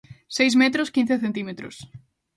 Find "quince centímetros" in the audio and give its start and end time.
0.95-1.75